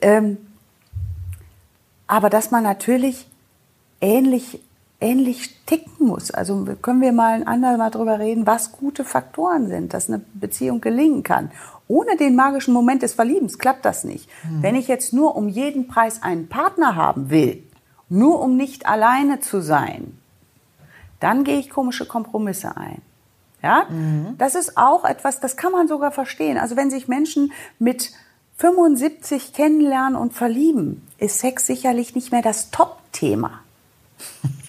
Ähm, 0.00 0.38
aber 2.08 2.30
dass 2.30 2.50
man 2.50 2.64
natürlich 2.64 3.28
ähnlich 4.00 4.60
ähnlich 5.02 5.64
ticken 5.66 6.06
muss. 6.06 6.30
Also 6.30 6.64
können 6.80 7.00
wir 7.00 7.12
mal 7.12 7.34
ein 7.34 7.46
andermal 7.46 7.90
drüber 7.90 8.18
reden, 8.18 8.46
was 8.46 8.72
gute 8.72 9.04
Faktoren 9.04 9.68
sind, 9.68 9.92
dass 9.92 10.08
eine 10.08 10.22
Beziehung 10.34 10.80
gelingen 10.80 11.22
kann. 11.22 11.50
Ohne 11.88 12.16
den 12.16 12.36
magischen 12.36 12.72
Moment 12.72 13.02
des 13.02 13.14
Verliebens 13.14 13.58
klappt 13.58 13.84
das 13.84 14.04
nicht. 14.04 14.28
Mhm. 14.44 14.62
Wenn 14.62 14.74
ich 14.76 14.88
jetzt 14.88 15.12
nur 15.12 15.36
um 15.36 15.48
jeden 15.48 15.88
Preis 15.88 16.22
einen 16.22 16.48
Partner 16.48 16.96
haben 16.96 17.28
will, 17.30 17.62
nur 18.08 18.40
um 18.40 18.56
nicht 18.56 18.86
alleine 18.86 19.40
zu 19.40 19.60
sein, 19.60 20.18
dann 21.20 21.44
gehe 21.44 21.58
ich 21.58 21.70
komische 21.70 22.06
Kompromisse 22.06 22.76
ein. 22.76 23.02
Ja, 23.62 23.86
mhm. 23.88 24.34
das 24.38 24.54
ist 24.54 24.76
auch 24.76 25.04
etwas, 25.04 25.38
das 25.38 25.56
kann 25.56 25.70
man 25.70 25.86
sogar 25.86 26.10
verstehen. 26.10 26.58
Also 26.58 26.76
wenn 26.76 26.90
sich 26.90 27.06
Menschen 27.06 27.52
mit 27.78 28.10
75 28.56 29.52
kennenlernen 29.52 30.16
und 30.16 30.32
verlieben, 30.32 31.06
ist 31.18 31.38
Sex 31.38 31.66
sicherlich 31.66 32.14
nicht 32.14 32.32
mehr 32.32 32.42
das 32.42 32.70
Top-Thema. 32.70 33.60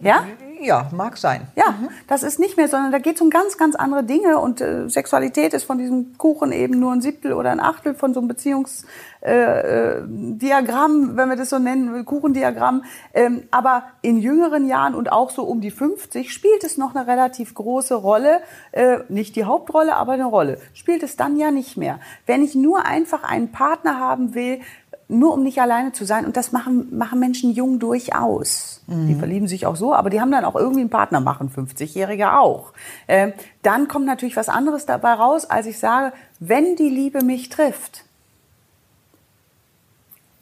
Ja? 0.00 0.26
Ja, 0.60 0.88
mag 0.92 1.16
sein. 1.16 1.46
Ja, 1.54 1.74
das 2.08 2.24
ist 2.24 2.40
nicht 2.40 2.56
mehr, 2.56 2.68
sondern 2.68 2.90
da 2.90 2.98
geht 2.98 3.16
es 3.16 3.20
um 3.22 3.30
ganz, 3.30 3.56
ganz 3.58 3.76
andere 3.76 4.02
Dinge 4.02 4.38
und 4.38 4.60
äh, 4.60 4.88
Sexualität 4.88 5.54
ist 5.54 5.64
von 5.64 5.78
diesem 5.78 6.18
Kuchen 6.18 6.50
eben 6.50 6.80
nur 6.80 6.92
ein 6.92 7.00
Siebtel 7.00 7.32
oder 7.32 7.50
ein 7.50 7.60
Achtel 7.60 7.94
von 7.94 8.12
so 8.12 8.18
einem 8.20 8.28
Beziehungsdiagramm, 8.28 8.88
äh, 9.20 10.36
Diagramm, 10.36 11.16
wenn 11.16 11.28
wir 11.28 11.36
das 11.36 11.50
so 11.50 11.60
nennen, 11.60 12.04
Kuchendiagramm. 12.04 12.84
Ähm, 13.14 13.44
aber 13.52 13.84
in 14.02 14.18
jüngeren 14.18 14.66
Jahren 14.66 14.96
und 14.96 15.12
auch 15.12 15.30
so 15.30 15.44
um 15.44 15.60
die 15.60 15.70
50 15.70 16.32
spielt 16.32 16.64
es 16.64 16.76
noch 16.76 16.94
eine 16.94 17.06
relativ 17.06 17.54
große 17.54 17.94
Rolle, 17.94 18.40
äh, 18.72 18.98
nicht 19.08 19.36
die 19.36 19.44
Hauptrolle, 19.44 19.94
aber 19.94 20.12
eine 20.12 20.26
Rolle. 20.26 20.58
Spielt 20.74 21.04
es 21.04 21.16
dann 21.16 21.36
ja 21.36 21.52
nicht 21.52 21.76
mehr. 21.76 22.00
Wenn 22.26 22.42
ich 22.42 22.56
nur 22.56 22.84
einfach 22.84 23.22
einen 23.22 23.52
Partner 23.52 24.00
haben 24.00 24.34
will, 24.34 24.60
nur 25.08 25.32
um 25.32 25.42
nicht 25.42 25.60
alleine 25.60 25.92
zu 25.92 26.04
sein. 26.04 26.26
Und 26.26 26.36
das 26.36 26.52
machen, 26.52 26.96
machen 26.96 27.18
Menschen 27.18 27.50
jung 27.52 27.78
durchaus. 27.78 28.82
Die 29.08 29.14
verlieben 29.14 29.48
sich 29.48 29.66
auch 29.66 29.76
so, 29.76 29.94
aber 29.94 30.08
die 30.08 30.20
haben 30.20 30.30
dann 30.30 30.44
auch 30.44 30.56
irgendwie 30.56 30.80
einen 30.80 30.90
Partner, 30.90 31.20
machen 31.20 31.50
50-Jährige 31.50 32.38
auch. 32.38 32.72
Ähm, 33.06 33.32
dann 33.62 33.88
kommt 33.88 34.06
natürlich 34.06 34.36
was 34.36 34.48
anderes 34.48 34.86
dabei 34.86 35.12
raus, 35.12 35.44
als 35.44 35.66
ich 35.66 35.78
sage, 35.78 36.14
wenn 36.40 36.76
die 36.76 36.88
Liebe 36.88 37.22
mich 37.22 37.48
trifft, 37.50 38.04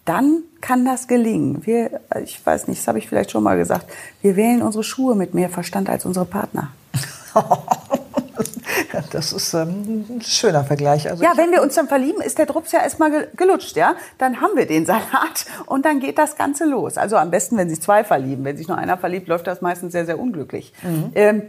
dann 0.05 0.43
kann 0.61 0.85
das 0.85 1.09
gelingen. 1.09 1.67
Wir, 1.67 2.01
ich 2.23 2.45
weiß 2.45 2.69
nicht, 2.69 2.81
das 2.81 2.89
habe 2.89 2.99
ich 2.99 3.09
vielleicht 3.09 3.33
schon 3.33 3.43
mal 3.43 3.57
gesagt, 3.57 3.87
wir 4.23 4.37
wählen 4.37 4.63
unsere 4.63 4.85
Schuhe 4.85 5.17
mit 5.17 5.35
mehr 5.35 5.51
Verstand 5.51 5.89
als 5.89 6.07
unsere 6.07 6.27
Partner. 6.27 6.71
Das 9.13 9.33
ist 9.33 9.55
ähm, 9.55 10.05
ein 10.09 10.21
schöner 10.23 10.65
Vergleich. 10.65 11.09
Also 11.11 11.23
Ja, 11.25 11.33
wenn 11.37 11.51
wir 11.51 11.63
uns 11.63 11.75
dann 11.75 11.89
verlieben, 11.89 12.21
ist 12.21 12.39
der 12.39 12.47
Drops 12.47 12.73
ja 12.73 12.81
erstmal 12.83 13.11
ge- 13.11 13.29
gelutscht, 13.37 13.77
ja. 13.77 13.97
Dann 14.19 14.41
haben 14.41 14.57
wir 14.57 14.67
den 14.67 14.87
Salat 14.87 15.47
und 15.67 15.85
dann 15.85 16.01
geht 16.01 16.19
das 16.19 16.37
Ganze 16.37 16.65
los. 16.65 16.99
Also 16.99 17.17
am 17.17 17.31
besten, 17.31 17.57
wenn 17.57 17.69
sich 17.69 17.81
zwei 17.81 18.05
verlieben. 18.05 18.45
Wenn 18.45 18.57
sich 18.57 18.69
nur 18.69 18.79
einer 18.79 18.97
verliebt, 18.99 19.29
läuft 19.29 19.47
das 19.47 19.61
meistens 19.61 19.93
sehr, 19.93 20.07
sehr 20.07 20.19
unglücklich. 20.19 20.73
Ähm, 21.15 21.43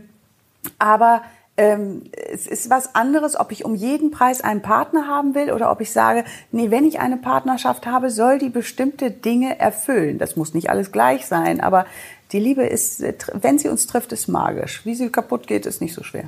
aber 0.80 1.22
ähm, 1.60 2.04
es 2.32 2.46
ist 2.46 2.70
was 2.70 2.94
anderes, 2.94 3.40
ob 3.40 3.52
ich 3.52 3.66
um 3.66 3.74
jeden 3.74 4.12
Preis 4.12 4.42
einen 4.42 4.62
Partner 4.62 5.08
haben 5.08 5.34
will 5.34 5.52
oder 5.52 5.72
ob 5.72 5.82
ich 5.82 5.92
sage, 5.92 6.24
nee, 6.52 6.70
wenn 6.70 6.86
ich 6.86 7.00
eine 7.00 7.18
Partnerschaft 7.18 7.88
habe, 7.88 8.12
soll 8.12 8.38
die 8.38 8.50
bestimmte 8.50 9.10
Dinge 9.10 9.60
erfüllen. 9.60 10.20
Das 10.20 10.36
muss 10.36 10.54
nicht 10.54 10.70
alles 10.70 10.92
gleich 10.92 11.26
sein, 11.26 11.60
aber 11.62 11.86
die 12.32 12.40
Liebe 12.40 12.64
ist, 12.64 13.02
äh, 13.02 13.14
wenn 13.34 13.58
sie 13.58 13.70
uns 13.70 13.88
trifft, 13.88 14.12
ist 14.12 14.28
magisch. 14.28 14.86
Wie 14.86 14.94
sie 14.94 15.10
kaputt 15.10 15.48
geht, 15.48 15.66
ist 15.66 15.82
nicht 15.82 15.96
so 15.96 16.04
schwer. 16.04 16.26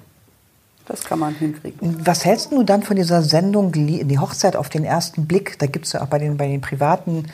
Das 0.89 1.03
kann 1.03 1.19
man 1.19 1.35
hinkriegen. 1.35 1.97
Was 2.03 2.25
hältst 2.25 2.51
du 2.51 2.63
dann 2.63 2.81
von 2.81 2.95
dieser 2.95 3.21
Sendung 3.21 3.71
Die 3.71 4.17
Hochzeit 4.17 4.55
auf 4.55 4.69
den 4.69 4.83
ersten 4.83 5.27
Blick? 5.27 5.59
Da 5.59 5.67
gibt 5.67 5.85
es 5.85 5.93
ja 5.93 6.01
auch 6.01 6.07
bei 6.07 6.17
den, 6.17 6.35
bei 6.35 6.47
den 6.47 6.61
Privaten, 6.61 7.25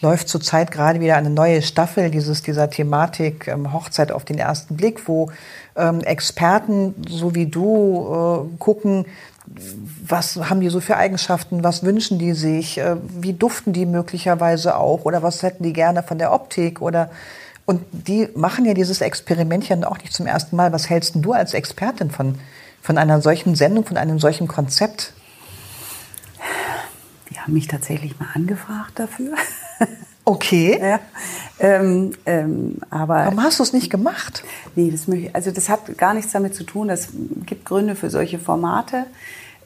läuft 0.00 0.28
zurzeit 0.28 0.72
gerade 0.72 0.98
wieder 0.98 1.14
eine 1.16 1.30
neue 1.30 1.62
Staffel 1.62 2.10
dieses, 2.10 2.42
dieser 2.42 2.68
Thematik 2.68 3.46
ähm, 3.46 3.72
Hochzeit 3.72 4.10
auf 4.10 4.24
den 4.24 4.36
ersten 4.36 4.76
Blick, 4.76 5.06
wo 5.06 5.30
ähm, 5.76 6.00
Experten 6.00 6.96
so 7.08 7.36
wie 7.36 7.46
du 7.46 8.48
äh, 8.52 8.58
gucken, 8.58 9.06
was 10.04 10.36
haben 10.36 10.60
die 10.60 10.68
so 10.68 10.80
für 10.80 10.96
Eigenschaften, 10.96 11.62
was 11.62 11.84
wünschen 11.84 12.18
die 12.18 12.32
sich, 12.32 12.78
äh, 12.78 12.96
wie 13.16 13.32
duften 13.32 13.72
die 13.72 13.86
möglicherweise 13.86 14.76
auch 14.76 15.04
oder 15.04 15.22
was 15.22 15.44
hätten 15.44 15.62
die 15.62 15.72
gerne 15.72 16.02
von 16.02 16.18
der 16.18 16.32
Optik 16.32 16.82
oder 16.82 17.10
und 17.66 17.82
die 17.92 18.28
machen 18.34 18.64
ja 18.66 18.74
dieses 18.74 19.00
Experiment 19.00 19.68
ja 19.68 19.76
auch 19.86 19.98
nicht 19.98 20.12
zum 20.12 20.26
ersten 20.26 20.56
Mal. 20.56 20.72
Was 20.72 20.90
hältst 20.90 21.14
du 21.16 21.32
als 21.32 21.54
Expertin 21.54 22.10
von, 22.10 22.38
von 22.84 22.98
einer 22.98 23.22
solchen 23.22 23.54
Sendung, 23.54 23.86
von 23.86 23.96
einem 23.96 24.18
solchen 24.18 24.46
Konzept? 24.46 25.14
Die 27.30 27.40
haben 27.40 27.54
mich 27.54 27.66
tatsächlich 27.66 28.20
mal 28.20 28.28
angefragt 28.34 28.98
dafür. 28.98 29.34
Okay. 30.26 30.80
ja. 30.80 31.00
ähm, 31.58 32.12
ähm, 32.24 32.78
aber 32.88 33.26
Warum 33.26 33.42
hast 33.42 33.58
du 33.58 33.62
es 33.62 33.74
nicht 33.74 33.90
gemacht? 33.90 34.42
nee, 34.74 34.90
das 34.90 35.06
möchte 35.06 35.26
ich, 35.26 35.34
also 35.34 35.50
das 35.50 35.68
hat 35.68 35.98
gar 35.98 36.14
nichts 36.14 36.32
damit 36.32 36.54
zu 36.54 36.64
tun. 36.64 36.88
Das 36.88 37.08
gibt 37.44 37.66
Gründe 37.66 37.94
für 37.94 38.08
solche 38.08 38.38
Formate. 38.38 39.04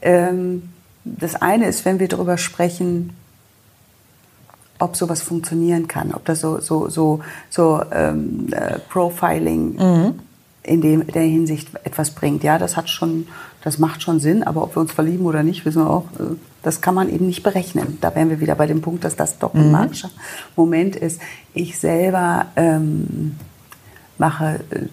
Ähm, 0.03 0.71
das 1.05 1.37
eine 1.37 1.69
ist, 1.69 1.85
wenn 1.85 2.01
wir 2.01 2.09
darüber 2.09 2.39
sprechen, 2.39 3.15
ob 4.81 4.97
sowas 4.97 5.23
funktionieren 5.23 5.87
kann, 5.87 6.13
ob 6.13 6.25
das 6.25 6.41
so 6.41 6.59
so 6.59 6.89
so 6.89 7.21
so 7.51 7.81
ähm, 7.93 8.49
äh, 8.51 8.81
Profiling 8.81 10.19
in 10.63 10.81
dem 10.81 11.07
der 11.07 11.23
Hinsicht 11.23 11.69
etwas 11.85 12.11
bringt. 12.11 12.43
Ja, 12.45 12.59
das 12.59 12.77
hat 12.77 12.91
schon, 12.91 13.27
das 13.63 13.79
macht 13.79 14.03
schon 14.03 14.21
Sinn. 14.21 14.43
Aber 14.43 14.63
ob 14.63 14.77
wir 14.77 14.81
uns 14.81 14.93
verlieben 14.93 15.25
oder 15.27 15.43
nicht, 15.43 15.65
wissen 15.65 15.83
wir 15.83 15.91
auch. 15.91 16.05
äh, 16.19 16.37
Das 16.63 16.81
kann 16.81 16.95
man 16.95 17.09
eben 17.09 17.27
nicht 17.27 17.43
berechnen. 17.43 17.99
Da 18.01 18.15
wären 18.15 18.29
wir 18.31 18.41
wieder 18.41 18.55
bei 18.55 18.67
dem 18.67 18.81
Punkt, 18.83 19.05
dass 19.05 19.17
das 19.17 19.39
doch 19.39 19.55
ein 19.55 19.71
magischer 19.71 20.11
Moment 20.57 20.97
ist. 20.97 21.21
Ich 21.55 21.79
selber 21.79 22.47
ähm, 22.57 23.37
mache 24.19 24.61
äh, 24.71 24.87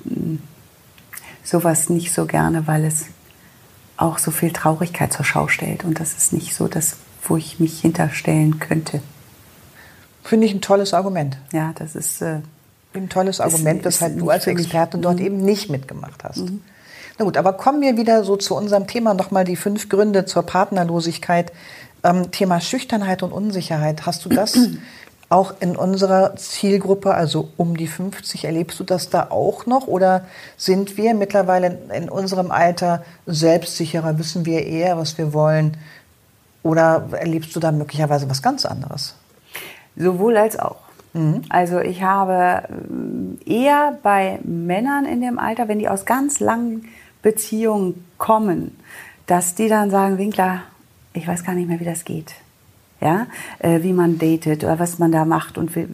sowas 1.43 1.89
nicht 1.89 2.13
so 2.13 2.25
gerne, 2.25 2.67
weil 2.67 2.85
es 2.85 3.05
auch 3.97 4.17
so 4.19 4.31
viel 4.31 4.51
Traurigkeit 4.51 5.11
zur 5.11 5.25
Schau 5.25 5.47
stellt. 5.47 5.83
Und 5.83 5.99
das 5.99 6.13
ist 6.13 6.33
nicht 6.33 6.53
so 6.53 6.67
das, 6.67 6.97
wo 7.27 7.37
ich 7.37 7.59
mich 7.59 7.81
hinterstellen 7.81 8.59
könnte. 8.59 9.01
Finde 10.23 10.45
ich 10.47 10.53
ein 10.53 10.61
tolles 10.61 10.93
Argument. 10.93 11.37
Ja, 11.51 11.73
das 11.75 11.95
ist. 11.95 12.21
Äh, 12.21 12.39
Ein 12.95 13.09
tolles 13.09 13.35
Ist- 13.37 13.41
Argument, 13.41 13.79
ist 13.85 13.85
weshalb 13.85 14.13
du 14.17 14.25
nicht 14.25 14.31
als. 14.31 14.47
Expertin 14.47 15.01
dort 15.01 15.19
Mhm. 15.19 15.25
eben 15.25 15.37
nicht 15.37 15.69
mitgemacht 15.69 16.23
hast. 16.23 16.43
Na 17.17 17.25
gut, 17.25 17.37
aber 17.37 17.53
kommen 17.53 17.81
wir 17.81 17.97
wieder 17.97 18.23
so 18.23 18.35
zu 18.35 18.55
unserem 18.55 18.87
Thema 18.87 19.13
nochmal 19.13 19.45
die 19.45 19.55
fünf 19.55 19.89
Gründe 19.89 20.25
zur 20.25 20.43
Partnerlosigkeit. 20.43 21.51
Ähm, 22.03 22.31
Thema 22.31 22.59
Schüchternheit 22.61 23.23
und 23.23 23.31
Unsicherheit. 23.31 24.05
Hast 24.05 24.25
du 24.25 24.29
das 24.29 24.53
auch 25.29 25.53
in 25.59 25.75
unserer 25.75 26.35
Zielgruppe, 26.35 27.13
also 27.15 27.49
um 27.57 27.75
die 27.77 27.87
50, 27.87 28.45
erlebst 28.45 28.79
du 28.79 28.83
das 28.83 29.09
da 29.09 29.27
auch 29.31 29.65
noch? 29.65 29.87
Oder 29.87 30.25
sind 30.57 30.97
wir 30.97 31.13
mittlerweile 31.15 31.79
in 31.93 32.09
unserem 32.09 32.51
Alter 32.51 33.03
selbstsicherer? 33.25 34.19
Wissen 34.19 34.45
wir 34.45 34.65
eher, 34.65 34.97
was 34.97 35.17
wir 35.17 35.33
wollen? 35.33 35.77
Oder 36.63 37.07
erlebst 37.11 37.55
du 37.55 37.59
da 37.59 37.71
möglicherweise 37.71 38.29
was 38.29 38.41
ganz 38.41 38.65
anderes? 38.65 39.15
Sowohl 39.95 40.35
als 40.37 40.59
auch. 40.59 40.77
Also 41.49 41.79
ich 41.79 42.03
habe 42.03 42.63
ähm, 42.69 43.37
eher 43.45 43.97
bei 44.03 44.39
Männern 44.43 45.05
in 45.05 45.21
dem 45.21 45.39
Alter, 45.39 45.67
wenn 45.67 45.79
die 45.79 45.87
aus 45.87 46.05
ganz 46.05 46.39
langen 46.39 46.85
Beziehungen 47.21 48.05
kommen, 48.17 48.77
dass 49.25 49.55
die 49.55 49.67
dann 49.67 49.89
sagen, 49.89 50.17
Winkler, 50.17 50.61
ich 51.13 51.27
weiß 51.27 51.43
gar 51.43 51.53
nicht 51.53 51.67
mehr, 51.69 51.79
wie 51.79 51.85
das 51.85 52.03
geht. 52.05 52.33
Ja, 53.01 53.27
äh, 53.59 53.83
wie 53.83 53.91
man 53.91 54.17
datet 54.19 54.63
oder 54.63 54.79
was 54.79 54.99
man 54.99 55.11
da 55.11 55.25
macht 55.25 55.57
und 55.57 55.75
wie, 55.75 55.85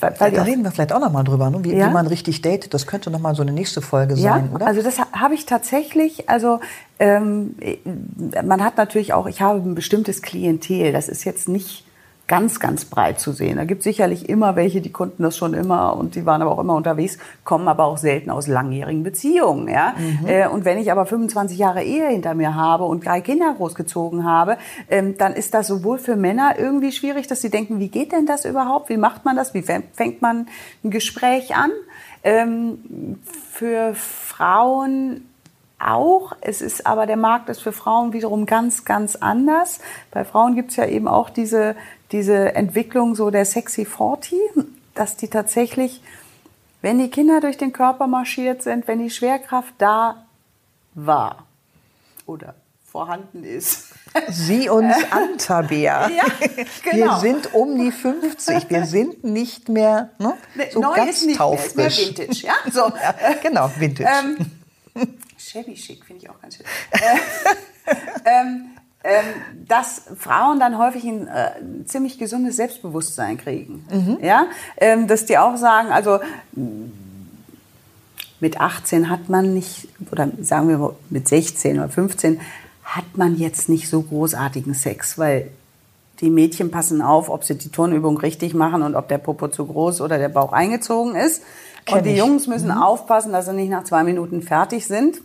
weil 0.00 0.30
die 0.30 0.36
da 0.36 0.42
reden 0.44 0.62
wir 0.62 0.70
vielleicht 0.70 0.92
auch 0.92 1.00
noch 1.00 1.10
mal 1.12 1.24
drüber, 1.24 1.50
ne? 1.50 1.58
wie, 1.64 1.74
Ja? 1.74 1.88
wie 1.88 1.92
man 1.92 2.06
richtig 2.06 2.40
datet. 2.40 2.72
Das 2.72 2.86
könnte 2.86 3.10
noch 3.10 3.18
mal 3.18 3.34
so 3.34 3.42
eine 3.42 3.52
nächste 3.52 3.82
Folge 3.82 4.14
Ja, 4.14 4.34
sein, 4.34 4.50
oder? 4.54 4.66
also 4.66 4.80
das 4.82 4.98
ha- 5.00 5.08
habe 5.12 5.34
ich 5.34 5.44
tatsächlich, 5.46 6.28
also 6.30 6.60
ähm, 7.00 7.56
äh, 7.60 7.76
man 8.42 8.62
hat 8.64 8.76
natürlich 8.76 9.12
auch, 9.12 9.26
ich 9.26 9.40
habe 9.42 9.58
ein 9.58 9.74
bestimmtes 9.74 10.22
Klientel, 10.22 10.92
das 10.92 11.08
ist 11.08 11.24
jetzt 11.24 11.48
nicht 11.48 11.84
ganz, 12.28 12.58
ganz 12.58 12.84
breit 12.84 13.20
zu 13.20 13.32
sehen. 13.32 13.56
Da 13.56 13.64
gibt 13.64 13.82
sicherlich 13.82 14.28
immer 14.28 14.56
welche, 14.56 14.80
die 14.80 14.90
konnten 14.90 15.22
das 15.22 15.36
schon 15.36 15.54
immer 15.54 15.96
und 15.96 16.14
die 16.16 16.26
waren 16.26 16.42
aber 16.42 16.50
auch 16.50 16.58
immer 16.58 16.74
unterwegs, 16.74 17.18
kommen 17.44 17.68
aber 17.68 17.84
auch 17.84 17.98
selten 17.98 18.30
aus 18.30 18.48
langjährigen 18.48 19.02
Beziehungen. 19.04 19.68
Ja? 19.68 19.94
Äh, 20.26 20.48
und 20.48 20.64
wenn 20.64 20.78
ich 20.78 20.90
aber 20.90 21.06
25 21.06 21.56
Jahre 21.58 21.84
Ehe 21.84 22.08
hinter 22.08 22.34
mir 22.34 22.54
habe 22.54 22.84
und 22.84 23.04
drei 23.06 23.20
Kinder 23.20 23.54
großgezogen 23.56 24.24
habe, 24.24 24.58
ähm, 24.90 25.16
dann 25.18 25.34
ist 25.34 25.54
das 25.54 25.68
sowohl 25.68 25.98
für 25.98 26.16
Männer 26.16 26.54
irgendwie 26.58 26.92
schwierig, 26.92 27.28
dass 27.28 27.40
sie 27.42 27.50
denken, 27.50 27.78
wie 27.78 27.88
geht 27.88 28.12
denn 28.12 28.26
das 28.26 28.44
überhaupt? 28.44 28.88
Wie 28.88 28.96
macht 28.96 29.24
man 29.24 29.36
das? 29.36 29.54
Wie 29.54 29.60
fäng- 29.62 29.84
fängt 29.92 30.20
man 30.20 30.46
ein 30.82 30.90
Gespräch 30.90 31.54
an? 31.54 31.70
Ähm, 32.24 33.20
für 33.52 33.94
Frauen 33.94 35.28
auch. 35.78 36.32
Es 36.40 36.62
ist 36.62 36.86
aber 36.86 37.06
der 37.06 37.16
Markt 37.16 37.48
ist 37.48 37.60
für 37.60 37.72
Frauen 37.72 38.12
wiederum 38.12 38.46
ganz, 38.46 38.84
ganz 38.84 39.16
anders. 39.16 39.80
Bei 40.10 40.24
Frauen 40.24 40.54
gibt 40.54 40.70
es 40.70 40.76
ja 40.76 40.86
eben 40.86 41.06
auch 41.06 41.28
diese, 41.30 41.76
diese 42.12 42.54
Entwicklung 42.54 43.14
so 43.14 43.30
der 43.30 43.44
Sexy 43.44 43.84
40, 43.84 44.38
dass 44.94 45.16
die 45.16 45.28
tatsächlich, 45.28 46.00
wenn 46.82 46.98
die 46.98 47.10
Kinder 47.10 47.40
durch 47.40 47.58
den 47.58 47.72
Körper 47.72 48.06
marschiert 48.06 48.62
sind, 48.62 48.86
wenn 48.88 48.98
die 49.00 49.10
Schwerkraft 49.10 49.74
da 49.78 50.26
war 50.94 51.46
oder 52.26 52.54
vorhanden 52.84 53.44
ist. 53.44 53.92
Sieh 54.28 54.70
uns 54.70 54.94
an, 55.10 55.36
Tabea. 55.36 56.08
Ja, 56.08 56.24
Wir 56.92 56.92
genau. 56.92 57.18
sind 57.18 57.52
um 57.52 57.76
die 57.76 57.92
50. 57.92 58.70
Wir 58.70 58.86
sind 58.86 59.22
nicht 59.22 59.68
mehr 59.68 60.10
ne, 60.18 60.34
so 60.72 60.80
Neu 60.80 60.94
ganz 60.94 61.10
ist 61.10 61.26
nicht 61.26 61.38
mehr, 61.38 61.52
ist 61.52 61.76
mehr 61.76 61.88
taufrisch. 61.88 62.06
Vintage. 62.06 62.46
Ja? 62.46 62.54
So. 62.72 62.80
Ja, 62.96 63.34
genau, 63.42 63.70
Vintage. 63.76 64.08
Ähm, 64.08 65.08
shabby 65.36 65.74
chic 65.74 66.06
finde 66.06 66.22
ich 66.22 66.30
auch 66.30 66.40
ganz 66.40 66.56
schön. 66.56 66.66
Äh, 66.92 67.18
ähm, 68.24 68.70
dass 69.68 70.02
Frauen 70.16 70.58
dann 70.58 70.78
häufig 70.78 71.04
ein 71.04 71.26
äh, 71.26 71.84
ziemlich 71.86 72.18
gesundes 72.18 72.56
Selbstbewusstsein 72.56 73.38
kriegen. 73.38 73.84
Ja? 74.22 74.46
Ähm, 74.76 75.06
dass 75.06 75.26
die 75.26 75.38
auch 75.38 75.56
sagen, 75.56 75.90
also 75.90 76.18
mit 78.40 78.60
18 78.60 79.08
hat 79.08 79.28
man 79.28 79.54
nicht, 79.54 79.88
oder 80.10 80.28
sagen 80.40 80.68
wir 80.68 80.78
mal 80.78 80.94
mit 81.10 81.28
16 81.28 81.78
oder 81.78 81.88
15, 81.88 82.40
hat 82.84 83.16
man 83.16 83.36
jetzt 83.36 83.68
nicht 83.68 83.88
so 83.88 84.02
großartigen 84.02 84.74
Sex, 84.74 85.18
weil 85.18 85.50
die 86.20 86.30
Mädchen 86.30 86.70
passen 86.70 87.02
auf, 87.02 87.28
ob 87.28 87.44
sie 87.44 87.56
die 87.56 87.70
Turnübung 87.70 88.16
richtig 88.18 88.54
machen 88.54 88.82
und 88.82 88.94
ob 88.94 89.08
der 89.08 89.18
Popo 89.18 89.48
zu 89.48 89.66
groß 89.66 90.00
oder 90.00 90.18
der 90.18 90.28
Bauch 90.28 90.52
eingezogen 90.52 91.14
ist. 91.14 91.42
Kenn 91.84 91.98
und 91.98 92.04
die 92.04 92.10
ich. 92.10 92.18
Jungs 92.18 92.46
müssen 92.46 92.70
aufpassen, 92.70 93.32
dass 93.32 93.46
sie 93.46 93.52
nicht 93.52 93.70
nach 93.70 93.84
zwei 93.84 94.02
Minuten 94.02 94.42
fertig 94.42 94.86
sind. 94.86 95.20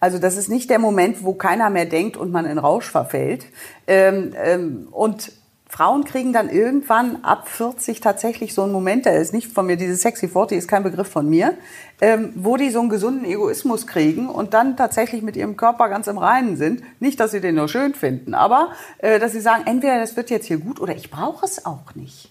Also 0.00 0.18
das 0.18 0.36
ist 0.36 0.48
nicht 0.48 0.70
der 0.70 0.78
Moment, 0.78 1.24
wo 1.24 1.34
keiner 1.34 1.70
mehr 1.70 1.86
denkt 1.86 2.16
und 2.16 2.30
man 2.30 2.46
in 2.46 2.58
Rausch 2.58 2.90
verfällt. 2.90 3.46
Ähm, 3.86 4.32
ähm, 4.36 4.88
und 4.92 5.32
Frauen 5.68 6.04
kriegen 6.04 6.32
dann 6.32 6.48
irgendwann 6.48 7.24
ab 7.24 7.48
40 7.48 8.00
tatsächlich 8.00 8.54
so 8.54 8.62
einen 8.62 8.72
Moment, 8.72 9.04
der 9.04 9.16
ist 9.20 9.34
nicht 9.34 9.52
von 9.52 9.66
mir, 9.66 9.76
diese 9.76 9.96
Sexy 9.96 10.28
40 10.28 10.56
ist 10.56 10.68
kein 10.68 10.82
Begriff 10.82 11.08
von 11.08 11.28
mir, 11.28 11.54
ähm, 12.00 12.32
wo 12.36 12.56
die 12.56 12.70
so 12.70 12.80
einen 12.80 12.88
gesunden 12.88 13.24
Egoismus 13.24 13.86
kriegen 13.86 14.28
und 14.28 14.54
dann 14.54 14.76
tatsächlich 14.76 15.22
mit 15.22 15.36
ihrem 15.36 15.56
Körper 15.56 15.88
ganz 15.88 16.06
im 16.06 16.18
Reinen 16.18 16.56
sind. 16.56 16.82
Nicht, 17.00 17.18
dass 17.18 17.32
sie 17.32 17.40
den 17.40 17.56
nur 17.56 17.68
schön 17.68 17.94
finden, 17.94 18.34
aber 18.34 18.70
äh, 18.98 19.18
dass 19.18 19.32
sie 19.32 19.40
sagen, 19.40 19.64
entweder 19.66 19.98
das 19.98 20.16
wird 20.16 20.30
jetzt 20.30 20.46
hier 20.46 20.58
gut 20.58 20.80
oder 20.80 20.94
ich 20.94 21.10
brauche 21.10 21.44
es 21.44 21.66
auch 21.66 21.94
nicht. 21.94 22.30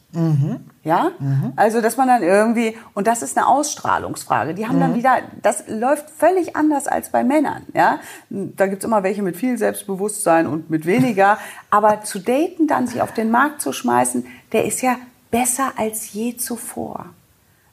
Ja, 0.84 1.12
also 1.58 1.82
dass 1.82 1.98
man 1.98 2.08
dann 2.08 2.24
irgendwie, 2.24 2.78
und 2.94 3.08
das 3.08 3.22
ist 3.22 3.38
eine 3.38 3.46
Ausstrahlungsfrage, 3.48 4.54
die 4.54 4.66
haben 4.66 4.80
dann 4.80 4.96
wieder, 4.96 5.18
das 5.42 5.66
läuft 5.68 6.10
völlig 6.10 6.56
anders 6.56 6.88
als 6.88 7.10
bei 7.12 7.24
Männern. 7.24 7.64
Ja, 7.74 8.00
Da 8.30 8.68
gibt's 8.68 8.86
immer 8.86 9.04
welche 9.04 9.22
mit 9.22 9.36
viel 9.36 9.58
Selbstbewusstsein 9.58 10.48
und 10.48 10.70
mit 10.70 10.86
weniger, 10.86 11.38
aber 11.70 12.02
zu 12.04 12.20
daten, 12.20 12.68
dann 12.68 12.88
sich 12.88 13.02
auf 13.02 13.14
den 13.14 13.30
Markt 13.30 13.62
zu 13.62 13.74
schmeißen, 13.74 14.26
der 14.54 14.66
ist 14.66 14.82
ja 14.82 14.96
besser 15.30 15.74
als 15.76 16.14
je 16.14 16.38
zuvor. 16.38 17.08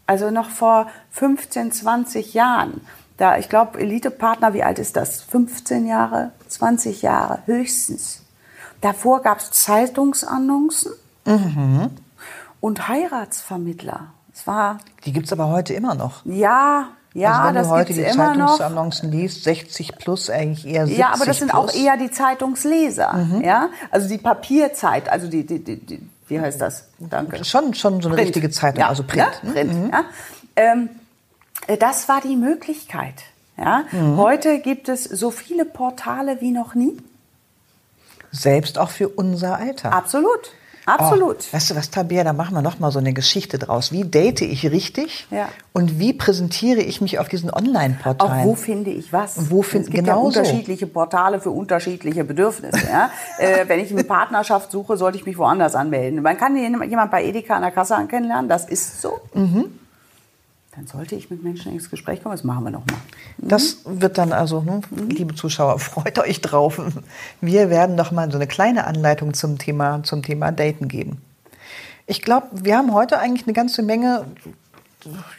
Also 0.07 0.31
noch 0.31 0.51
vor 0.51 0.87
15, 1.11 1.73
20 1.73 2.35
Jahren. 2.35 2.81
Da, 3.17 3.39
ich 3.39 3.49
glaube, 3.49 3.79
Elite-Partner, 3.79 4.55
wie 4.55 4.63
alt 4.65 4.79
ist 4.79 4.97
das? 4.97 5.23
15 5.23 5.87
Jahre, 5.87 6.33
20 6.49 7.03
Jahre, 7.03 7.39
höchstens. 7.47 8.23
Davor 8.81 9.23
gab's 9.23 9.51
Zeitungsannoncen 9.53 10.93
und 12.61 12.89
Heiratsvermittler. 12.89 14.09
Es 14.35 14.47
war, 14.47 14.79
Die 15.05 15.13
gibt's 15.13 15.33
aber 15.33 15.49
heute 15.49 15.75
immer 15.75 15.95
noch. 15.95 16.25
ja, 16.27 16.89
ja, 17.17 17.31
also 17.43 17.47
wenn 17.47 17.55
das 17.55 17.69
du 17.69 17.73
heute 17.75 17.93
die. 17.95 18.03
Zeitungsannoncen 18.03 19.13
liest, 19.13 19.45
60 19.45 19.97
plus 19.99 20.29
eigentlich 20.31 20.67
eher 20.67 20.87
70 20.87 20.99
Ja, 20.99 21.13
aber 21.15 21.25
das 21.25 21.39
sind 21.39 21.53
plus. 21.53 21.71
auch 21.71 21.75
eher 21.75 21.97
die 21.97 22.11
Zeitungsleser, 22.11 23.29
ja. 23.45 23.69
Also 23.93 24.09
die 24.09 24.19
Papierzeit, 24.19 25.09
also 25.09 25.29
die, 25.29 25.47
die, 25.47 25.63
die, 25.63 25.77
die 25.87 26.11
wie 26.29 26.41
heißt 26.41 26.61
das? 26.61 26.89
Danke. 26.99 27.45
Schon, 27.45 27.75
schon 27.75 28.01
so 28.01 28.09
eine 28.09 28.17
Print. 28.17 28.29
richtige 28.29 28.51
Zeitung, 28.51 28.81
ja, 28.81 28.89
also 28.89 29.03
Print. 29.03 29.41
Ja, 29.43 29.53
Print 29.53 29.93
ja. 29.93 30.05
Ähm, 30.57 30.89
äh, 31.67 31.77
das 31.77 32.09
war 32.09 32.21
die 32.21 32.37
Möglichkeit. 32.37 33.25
Ja. 33.57 33.85
Mhm. 33.93 34.17
Heute 34.17 34.59
gibt 34.59 34.89
es 34.89 35.05
so 35.05 35.31
viele 35.31 35.65
Portale 35.65 36.41
wie 36.41 36.51
noch 36.51 36.75
nie. 36.75 36.97
Selbst 38.33 38.79
auch 38.79 38.91
für 38.91 39.09
unser 39.09 39.59
Alter. 39.59 39.93
Absolut. 39.93 40.53
Absolut. 40.87 41.37
Oh, 41.51 41.55
weißt 41.57 41.71
du 41.71 41.77
was, 41.77 41.91
Tabea, 41.91 42.25
da 42.25 42.33
machen 42.33 42.55
wir 42.55 42.63
noch 42.63 42.79
mal 42.79 42.91
so 42.91 42.99
eine 42.99 43.13
Geschichte 43.13 43.59
draus. 43.59 43.93
Wie 43.93 44.05
date 44.05 44.43
ich 44.43 44.71
richtig? 44.71 45.27
Ja. 45.31 45.49
Und 45.73 45.99
wie 45.99 46.13
präsentiere 46.13 46.81
ich 46.81 47.01
mich 47.01 47.19
auf 47.19 47.29
diesen 47.29 47.51
Auch 47.51 47.59
Online-Portalen? 47.59 48.45
wo 48.47 48.55
finde 48.55 48.91
ich 48.91 49.13
was? 49.13 49.51
Wo 49.51 49.63
find- 49.63 49.87
es 49.87 49.91
gibt 49.91 50.05
genau 50.05 50.27
ja 50.27 50.33
so. 50.33 50.41
unterschiedliche 50.41 50.87
Portale 50.87 51.41
für 51.41 51.51
unterschiedliche 51.51 52.25
Bedürfnisse. 52.25 52.87
Ja? 52.87 53.11
äh, 53.39 53.69
wenn 53.69 53.81
ich 53.81 53.91
eine 53.91 54.05
Partnerschaft 54.05 54.71
suche, 54.71 54.97
sollte 54.97 55.19
ich 55.19 55.27
mich 55.27 55.39
woanders 55.39 55.75
anmelden. 55.75 56.23
Man 56.23 56.37
kann 56.37 56.57
jemand 56.57 57.11
bei 57.11 57.25
Edeka 57.25 57.55
an 57.57 57.63
der 57.63 57.71
Kasse 57.71 57.97
kennenlernen, 58.09 58.49
das 58.49 58.67
ist 58.67 59.01
so. 59.01 59.21
Mhm. 59.35 59.79
Dann 60.77 60.87
sollte 60.87 61.15
ich 61.15 61.31
mit 61.31 61.43
Menschen 61.43 61.73
ins 61.73 61.89
Gespräch 61.89 62.23
kommen. 62.23 62.35
Das 62.35 62.43
machen 62.43 62.65
wir 62.65 62.71
noch 62.71 62.85
mal. 62.87 62.99
Das 63.39 63.79
wird 63.85 64.19
dann 64.19 64.33
also, 64.33 64.61
ne, 64.63 64.81
liebe 65.09 65.35
Zuschauer, 65.35 65.79
freut 65.79 66.19
euch 66.19 66.41
drauf. 66.41 66.81
Wir 67.41 67.71
werden 67.71 67.95
noch 67.95 68.11
mal 68.11 68.31
so 68.31 68.39
eine 68.39 68.47
kleine 68.47 68.87
Anleitung 68.87 69.35
zum 69.35 69.59
Thema, 69.59 70.03
zum 70.03 70.23
Thema 70.23 70.51
Daten 70.51 70.89
geben. 70.89 71.19
Ich 72.07 72.23
glaube, 72.23 72.49
wir 72.53 72.77
haben 72.77 72.93
heute 72.93 73.19
eigentlich 73.19 73.47
eine 73.47 73.55
ganze 73.55 73.83
Menge 73.83 74.27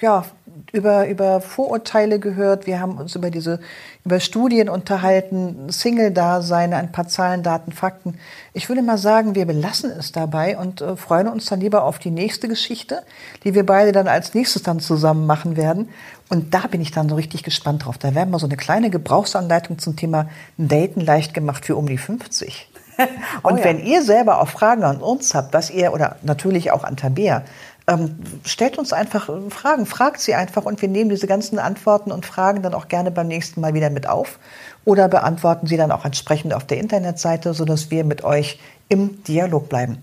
ja, 0.02 0.26
über, 0.72 1.08
über 1.08 1.42
Vorurteile 1.42 2.20
gehört. 2.20 2.68
Wir 2.68 2.80
haben 2.80 2.98
uns 2.98 3.16
über 3.16 3.32
diese, 3.32 3.60
über 4.04 4.20
Studien 4.20 4.70
unterhalten, 4.70 5.70
Single-Dasein, 5.70 6.74
ein 6.74 6.92
paar 6.92 7.08
Zahlen, 7.08 7.44
Daten, 7.44 7.72
Fakten. 7.72 8.18
Ich 8.54 8.70
würde 8.70 8.82
mal 8.82 8.98
sagen, 8.98 9.36
wir 9.36 9.46
belassen 9.46 9.92
es 9.92 10.12
dabei 10.12 10.58
und 10.58 10.82
äh, 10.82 10.96
freuen 10.96 11.28
uns 11.28 11.46
dann 11.46 11.60
lieber 11.60 11.84
auf 11.84 12.00
die 12.00 12.12
nächste 12.12 12.48
Geschichte, 12.48 13.04
die 13.44 13.54
wir 13.54 13.66
beide 13.66 13.92
dann 13.92 14.08
als 14.08 14.34
nächstes 14.34 14.64
dann 14.64 14.80
zusammen 14.80 15.26
machen 15.26 15.58
werden. 15.58 15.90
Und 16.30 16.54
da 16.54 16.68
bin 16.68 16.82
ich 16.82 16.92
dann 16.92 17.10
so 17.10 17.16
richtig 17.16 17.44
gespannt 17.44 17.86
drauf. 17.86 17.98
Da 17.98 18.16
werden 18.16 18.32
wir 18.32 18.40
so 18.40 18.48
eine 18.48 18.58
kleine 18.58 18.90
Gebrauchsanleitung 18.90 19.80
zum 19.80 19.96
Thema 19.96 20.30
Daten 20.58 21.02
leicht 21.02 21.34
gemacht 21.34 21.66
für 21.66 21.76
um 21.76 21.88
die 21.88 21.98
50. 21.98 22.70
Und 23.44 23.54
Oh 23.54 23.58
ja. 23.58 23.64
wenn 23.64 23.80
ihr 23.80 24.02
selber 24.04 24.42
auch 24.42 24.48
Fragen 24.48 24.84
an 24.84 24.98
uns 24.98 25.36
habt, 25.36 25.54
was 25.54 25.70
ihr, 25.70 25.94
oder 25.94 26.18
natürlich 26.24 26.72
auch 26.72 26.84
an 26.84 26.98
Tabea, 26.98 27.44
ähm, 27.88 28.18
stellt 28.46 28.78
uns 28.78 28.94
einfach 28.94 29.30
äh, 29.30 29.50
Fragen, 29.50 29.86
fragt 29.86 30.20
sie 30.22 30.34
einfach 30.34 30.66
und 30.66 30.82
wir 30.82 30.90
nehmen 30.90 31.10
diese 31.10 31.28
ganzen 31.28 31.60
Antworten 31.60 32.12
und 32.12 32.26
Fragen 32.26 32.62
dann 32.62 32.74
auch 32.74 32.88
gerne 32.88 33.12
beim 33.12 33.28
nächsten 33.28 33.62
Mal 33.62 33.74
wieder 33.74 33.90
mit 33.90 34.08
auf 34.08 34.40
oder 34.86 35.08
beantworten 35.08 35.68
sie 35.68 35.78
dann 35.78 35.92
auch 35.92 36.06
entsprechend 36.06 36.54
auf 36.54 36.66
der 36.66 36.80
Internetseite, 36.80 37.54
sodass 37.54 37.92
wir 37.92 38.04
mit 38.04 38.24
euch 38.24 38.60
im 38.90 39.24
Dialog 39.24 39.70
bleiben. 39.70 40.02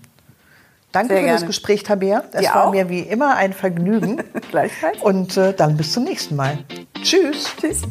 Danke 0.92 1.14
Sehr 1.14 1.22
für 1.22 1.28
das 1.28 1.36
gerne. 1.36 1.46
Gespräch, 1.46 1.82
Tabea. 1.82 2.22
Es 2.32 2.44
war 2.54 2.66
auch. 2.66 2.70
mir 2.70 2.88
wie 2.88 3.00
immer 3.00 3.34
ein 3.36 3.52
Vergnügen. 3.52 4.22
Gleichfalls. 4.50 5.00
und 5.00 5.36
äh, 5.36 5.54
dann 5.54 5.76
bis 5.76 5.92
zum 5.92 6.04
nächsten 6.04 6.36
Mal. 6.36 6.58
Tschüss. 7.02 7.50
Tschüss. 7.58 7.82